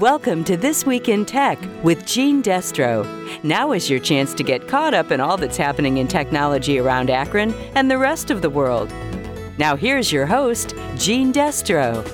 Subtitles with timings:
[0.00, 3.02] Welcome to This Week in Tech with Gene Destro.
[3.42, 7.08] Now is your chance to get caught up in all that's happening in technology around
[7.08, 8.92] Akron and the rest of the world.
[9.56, 12.04] Now, here's your host, Gene Destro.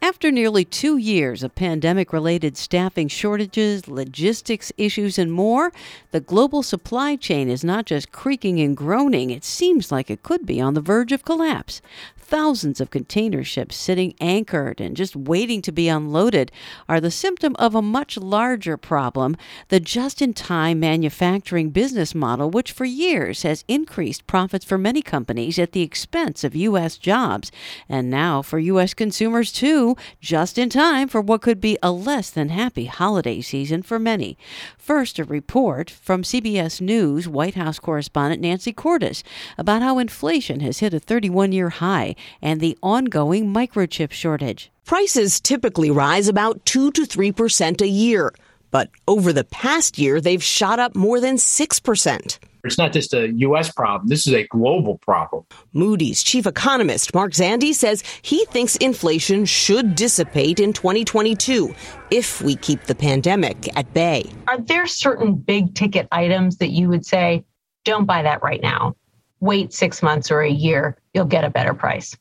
[0.00, 5.72] After nearly two years of pandemic related staffing shortages, logistics issues, and more,
[6.12, 10.46] the global supply chain is not just creaking and groaning, it seems like it could
[10.46, 11.82] be on the verge of collapse
[12.26, 16.50] thousands of container ships sitting anchored and just waiting to be unloaded
[16.88, 19.36] are the symptom of a much larger problem
[19.68, 25.02] the just in time manufacturing business model, which for years has increased profits for many
[25.02, 26.98] companies at the expense of U.S.
[26.98, 27.52] jobs,
[27.88, 28.92] and now for U.S.
[28.92, 33.82] consumers too, just in time for what could be a less than happy holiday season
[33.82, 34.36] for many.
[34.76, 39.22] First, a report from CBS News White House correspondent Nancy Cordes
[39.56, 44.70] about how inflation has hit a 31 year high and the ongoing microchip shortage.
[44.84, 48.32] Prices typically rise about 2 to 3% a year,
[48.70, 52.38] but over the past year, they've shot up more than 6%.
[52.66, 53.70] It's not just a U.S.
[53.72, 54.08] problem.
[54.08, 55.44] This is a global problem.
[55.72, 61.74] Moody's chief economist Mark Zandi says he thinks inflation should dissipate in 2022
[62.10, 64.30] if we keep the pandemic at bay.
[64.48, 67.44] Are there certain big ticket items that you would say,
[67.84, 68.96] don't buy that right now?
[69.40, 72.16] Wait six months or a year, you'll get a better price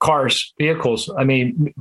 [0.00, 1.10] cars, vehicles.
[1.16, 1.72] I mean,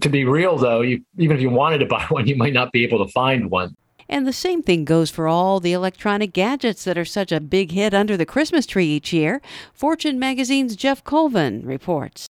[0.00, 2.72] to be real though, you, even if you wanted to buy one, you might not
[2.72, 3.76] be able to find one.
[4.08, 7.72] And the same thing goes for all the electronic gadgets that are such a big
[7.72, 9.42] hit under the Christmas tree each year.
[9.74, 12.25] Fortune magazine's Geoff Colvin reports.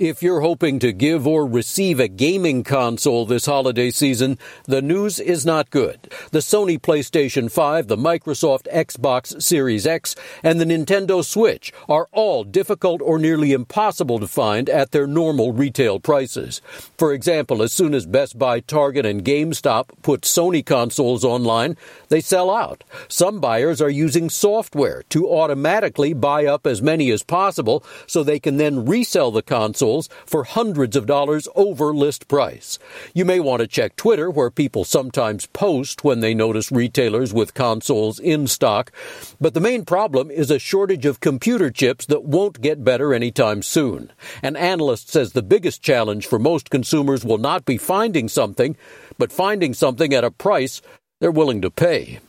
[0.00, 5.20] If you're hoping to give or receive a gaming console this holiday season, the news
[5.20, 6.10] is not good.
[6.30, 12.44] The Sony PlayStation 5, the Microsoft Xbox Series X, and the Nintendo Switch are all
[12.44, 16.62] difficult or nearly impossible to find at their normal retail prices.
[16.96, 21.76] For example, as soon as Best Buy, Target, and GameStop put Sony consoles online,
[22.08, 22.84] they sell out.
[23.08, 28.40] Some buyers are using software to automatically buy up as many as possible so they
[28.40, 32.78] can then resell the console consoles for hundreds of dollars over list price.
[33.14, 37.54] You may want to check Twitter, where people sometimes post when they notice retailers with
[37.54, 38.92] consoles in stock.
[39.40, 43.62] But the main problem is a shortage of computer chips that won't get better anytime
[43.62, 44.12] soon.
[44.42, 48.76] An analyst says the biggest challenge for most consumers will not be finding something,
[49.18, 50.82] but finding something at a price
[51.20, 52.20] they're willing to pay.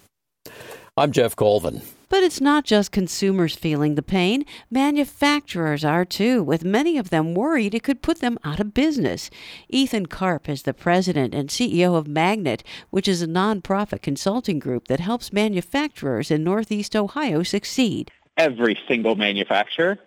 [0.97, 1.81] I'm Geoff Colvin.
[2.11, 4.43] But it's not just consumers feeling the pain.
[4.69, 9.29] Manufacturers are too, with many of them worried it could put them out of business.
[9.69, 14.89] Ethan Karp is the president and CEO of Magnet, which is a nonprofit consulting group
[14.89, 18.11] that helps manufacturers in Northeast Ohio succeed.
[18.35, 19.97] Every single manufacturer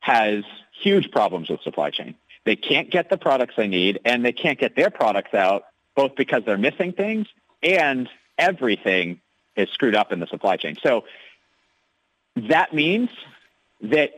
[0.00, 0.42] has
[0.82, 2.16] huge problems with supply chain.
[2.44, 5.62] They can't get the products they need, and they can't get their products out,
[5.94, 7.28] both because they're missing things
[7.62, 9.20] and everything
[9.58, 10.76] is screwed up in the supply chain.
[10.82, 11.04] So
[12.36, 13.10] that means
[13.82, 14.12] that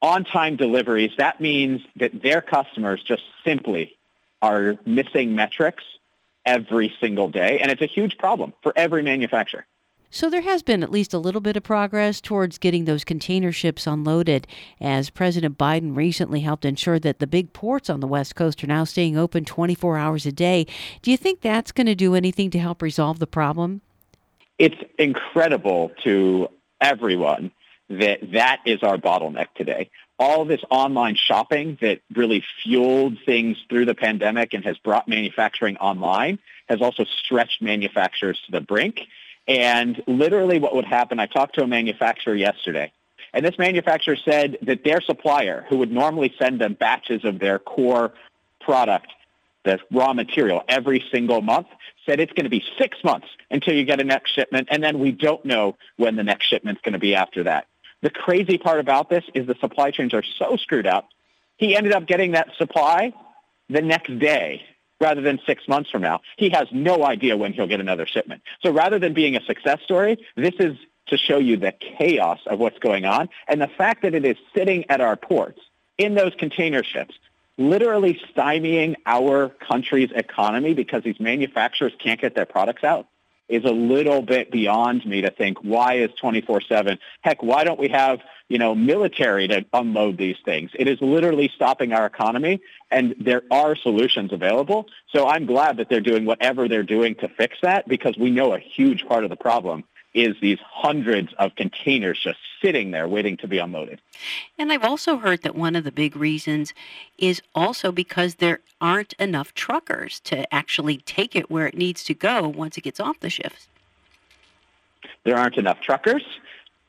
[0.00, 3.94] on-time deliveries, that means that their customers just simply
[4.40, 5.84] are missing metrics
[6.44, 7.60] every single day.
[7.60, 9.64] And it's a huge problem for every manufacturer.
[10.14, 13.50] So there has been at least a little bit of progress towards getting those container
[13.50, 14.46] ships unloaded
[14.78, 18.66] as President Biden recently helped ensure that the big ports on the West Coast are
[18.66, 20.66] now staying open 24 hours a day.
[21.00, 23.80] Do you think that's going to do anything to help resolve the problem?
[24.62, 26.48] It's incredible to
[26.80, 27.50] everyone
[27.90, 29.90] that that is our bottleneck today.
[30.20, 35.78] All this online shopping that really fueled things through the pandemic and has brought manufacturing
[35.78, 39.00] online has also stretched manufacturers to the brink.
[39.48, 42.92] And literally what would happen, I talked to a manufacturer yesterday,
[43.34, 47.58] and this manufacturer said that their supplier, who would normally send them batches of their
[47.58, 48.12] core
[48.60, 49.08] product,
[49.64, 51.68] the raw material every single month,
[52.06, 54.98] said it's going to be six months until you get a next shipment, and then
[54.98, 57.66] we don't know when the next shipment's going to be after that.
[58.02, 61.08] The crazy part about this is the supply chains are so screwed up.
[61.56, 63.12] He ended up getting that supply
[63.68, 64.62] the next day
[65.00, 66.20] rather than six months from now.
[66.36, 68.42] He has no idea when he'll get another shipment.
[68.64, 70.76] So rather than being a success story, this is
[71.08, 74.36] to show you the chaos of what's going on and the fact that it is
[74.54, 75.60] sitting at our ports
[75.98, 77.14] in those container ships
[77.58, 83.06] literally stymieing our country's economy because these manufacturers can't get their products out
[83.48, 87.88] is a little bit beyond me to think why is 24/7 heck why don't we
[87.88, 90.70] have you know military to unload these things?
[90.74, 92.60] It is literally stopping our economy
[92.90, 94.88] and there are solutions available.
[95.08, 98.54] So i'm glad that they're doing whatever they're doing to fix that because we know
[98.54, 99.84] a huge part of the problem
[100.14, 104.00] is these hundreds of containers just sitting there waiting to be unloaded.
[104.58, 106.74] And I've also heard that one of the big reasons
[107.18, 112.14] is also because there aren't enough truckers to actually take it where it needs to
[112.14, 113.68] go once it gets off the shifts.
[115.24, 116.24] There aren't enough truckers.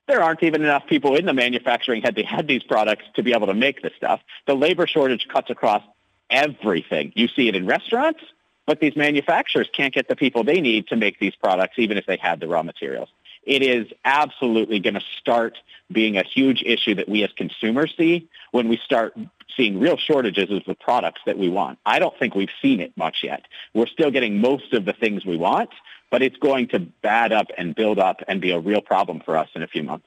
[0.07, 3.33] There aren't even enough people in the manufacturing head they had these products to be
[3.33, 4.21] able to make this stuff.
[4.47, 5.81] The labor shortage cuts across
[6.29, 7.13] everything.
[7.15, 8.21] You see it in restaurants,
[8.65, 12.05] but these manufacturers can't get the people they need to make these products, even if
[12.05, 13.09] they had the raw materials.
[13.45, 15.57] It is absolutely going to start
[15.91, 19.17] being a huge issue that we as consumers see when we start
[19.55, 21.77] seeing real shortages of the products that we want.
[21.85, 23.43] I don't think we've seen it much yet.
[23.73, 25.69] We're still getting most of the things we want,
[26.13, 29.35] but it's going to bad up and build up and be a real problem for
[29.35, 30.05] us in a few months.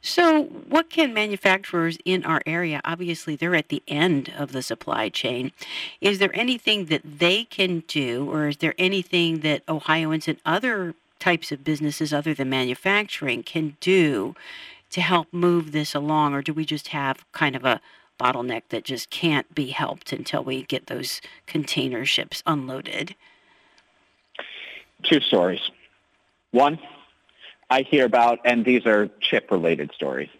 [0.00, 5.10] So, what can manufacturers in our area, obviously they're at the end of the supply
[5.10, 5.52] chain,
[6.00, 10.94] is there anything that they can do, or is there anything that Ohioans and other
[11.20, 14.34] types of businesses other than manufacturing can do
[14.88, 17.82] to help move this along, or do we just have kind of a
[18.18, 23.14] bottleneck that just can't be helped until we get those container ships unloaded?
[25.04, 25.60] Two stories.
[26.50, 26.78] One,
[27.70, 30.30] I hear about, and these are chip related stories.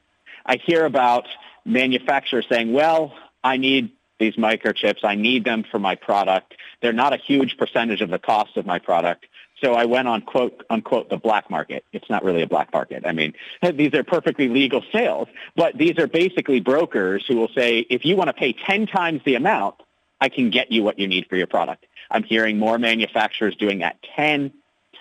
[0.46, 1.26] I hear about
[1.64, 5.04] manufacturers saying, well, I need these microchips.
[5.04, 6.54] I need them for my product.
[6.80, 9.26] They're not a huge percentage of the cost of my product.
[9.62, 11.84] So I went on quote unquote the black market.
[11.92, 13.04] It's not really a black market.
[13.06, 13.34] I mean,
[13.74, 18.16] these are perfectly legal sales, but these are basically brokers who will say, if you
[18.16, 19.76] want to pay 10 times the amount,
[20.24, 21.84] I can get you what you need for your product.
[22.10, 24.54] I'm hearing more manufacturers doing that 10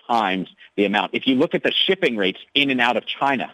[0.06, 1.12] times the amount.
[1.14, 3.50] If you look at the shipping rates in and out of China,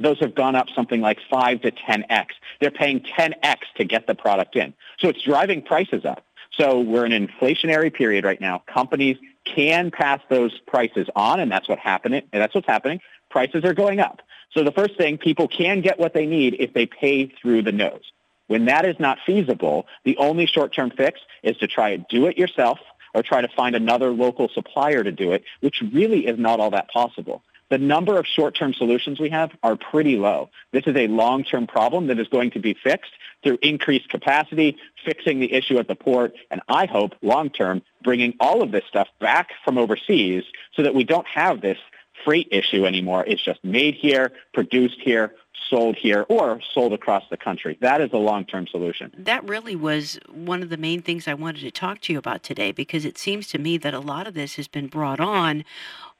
[0.00, 2.28] those have gone up something like 5 to 10x.
[2.58, 4.72] They're paying 10x to get the product in.
[4.98, 6.24] So it's driving prices up.
[6.52, 8.62] So we're in an inflationary period right now.
[8.66, 12.22] Companies can pass those prices on, and that's what happening.
[12.32, 13.02] And that's what's happening.
[13.28, 14.22] Prices are going up.
[14.52, 17.72] So the first thing, people can get what they need if they pay through the
[17.72, 18.10] nose.
[18.46, 22.36] When that is not feasible, the only short-term fix is to try to do it
[22.36, 22.78] yourself
[23.14, 26.70] or try to find another local supplier to do it, which really is not all
[26.70, 27.42] that possible.
[27.70, 30.50] The number of short-term solutions we have are pretty low.
[30.72, 33.12] This is a long-term problem that is going to be fixed
[33.42, 38.62] through increased capacity, fixing the issue at the port, and I hope long-term bringing all
[38.62, 40.44] of this stuff back from overseas
[40.74, 41.78] so that we don't have this
[42.24, 43.24] freight issue anymore.
[43.26, 45.34] It's just made here, produced here,
[45.70, 47.78] sold here or sold across the country.
[47.80, 49.12] That is a long term solution.
[49.16, 52.42] That really was one of the main things I wanted to talk to you about
[52.42, 55.64] today because it seems to me that a lot of this has been brought on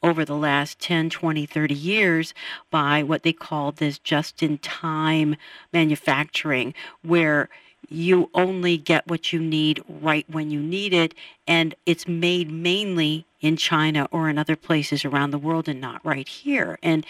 [0.02, 2.34] over the last 10, 20, 30 years
[2.70, 5.36] by what they call this just in time
[5.72, 7.48] manufacturing, where
[7.88, 11.14] you only get what you need right when you need it,
[11.46, 16.04] and it's made mainly in China or in other places around the world and not
[16.04, 16.78] right here.
[16.82, 17.04] And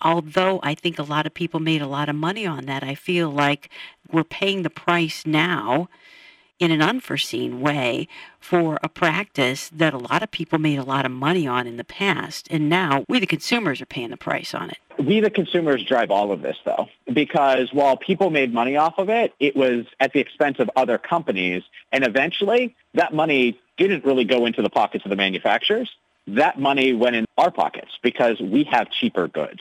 [0.00, 2.94] although I think a lot of people made a lot of money on that, I
[2.94, 3.70] feel like
[4.10, 5.88] we're paying the price now
[6.58, 8.08] in an unforeseen way
[8.40, 11.76] for a practice that a lot of people made a lot of money on in
[11.76, 12.48] the past.
[12.50, 14.78] And now we, the consumers, are paying the price on it.
[14.98, 19.10] We, the consumers, drive all of this, though, because while people made money off of
[19.10, 21.62] it, it was at the expense of other companies.
[21.92, 25.90] And eventually, that money didn't really go into the pockets of the manufacturers.
[26.28, 29.60] That money went in our pockets because we have cheaper goods.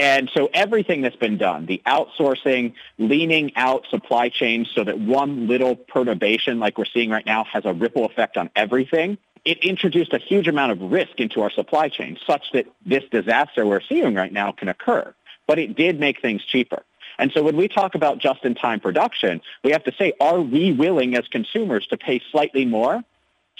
[0.00, 5.46] And so everything that's been done, the outsourcing, leaning out supply chains so that one
[5.46, 10.14] little perturbation like we're seeing right now has a ripple effect on everything, it introduced
[10.14, 14.14] a huge amount of risk into our supply chain such that this disaster we're seeing
[14.14, 15.14] right now can occur.
[15.46, 16.82] But it did make things cheaper.
[17.18, 21.14] And so when we talk about just-in-time production, we have to say, are we willing
[21.14, 23.04] as consumers to pay slightly more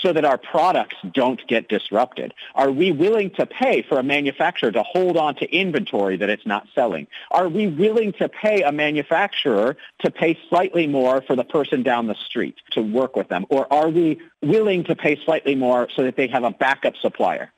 [0.00, 2.34] so that our products don't get disrupted?
[2.54, 6.46] Are we willing to pay for a manufacturer to hold on to inventory that it's
[6.46, 7.06] not selling?
[7.30, 12.06] Are we willing to pay a manufacturer to pay slightly more for the person down
[12.06, 13.46] the street to work with them?
[13.48, 17.52] Or are we willing to pay slightly more so that they have a backup supplier?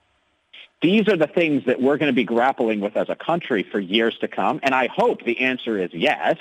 [0.81, 3.79] These are the things that we're going to be grappling with as a country for
[3.79, 4.59] years to come.
[4.65, 6.39] And I hope the answer is yes.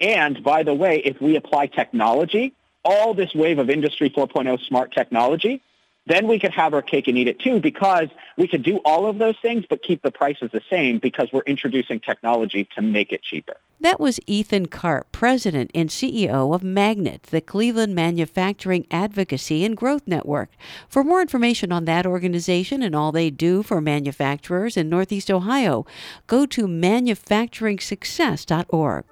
[0.00, 4.92] And by the way, if we apply technology all this wave of Industry 4.0 smart
[4.92, 5.62] technology,
[6.06, 9.06] then we could have our cake and eat it too because we could do all
[9.06, 13.12] of those things but keep the prices the same because we're introducing technology to make
[13.12, 13.56] it cheaper.
[13.80, 20.02] That was Ethan Karp, President and CEO of Magnet, the Cleveland Manufacturing Advocacy and Growth
[20.06, 20.50] Network.
[20.88, 25.86] For more information on that organization and all they do for manufacturers in Northeast Ohio,
[26.26, 29.04] go to manufacturingsuccess.org.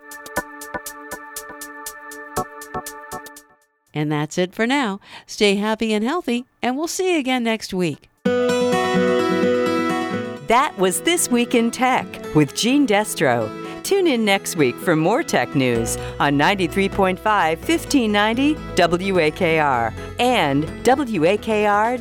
[3.95, 5.01] And that's it for now.
[5.27, 8.09] Stay happy and healthy, and we'll see you again next week.
[10.51, 13.49] That was This Week in Tech with Gene Destro.
[13.83, 22.01] Tune in next week for more tech news on 93.5 1590 WAKR and WAKR.net.